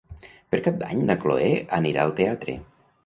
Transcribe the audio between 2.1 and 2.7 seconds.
teatre.